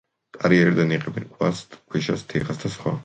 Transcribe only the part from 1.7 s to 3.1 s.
ქვიშას, თიხას და სხვა.